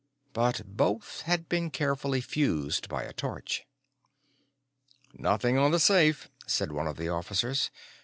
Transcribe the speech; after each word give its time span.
But 0.33 0.63
both 0.65 1.21
had 1.27 1.47
been 1.47 1.69
carefully 1.69 2.21
fused 2.21 2.89
by 2.89 3.03
a 3.03 3.13
torch. 3.13 3.67
"Nothing 5.13 5.59
on 5.59 5.69
the 5.69 5.79
safe," 5.79 6.27
said 6.47 6.71
one 6.71 6.87
of 6.87 6.97
the 6.97 7.09
officers. 7.09 7.69